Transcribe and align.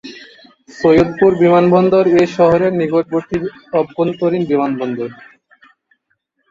সৈয়দপুর 0.69 1.31
বিমানবন্দর 1.41 2.05
এ 2.15 2.23
শহরের 2.37 2.73
নিকটবর্তী 2.73 3.37
আভ্যন্তরীণ 3.73 4.43
বিমানবন্দর। 4.51 5.09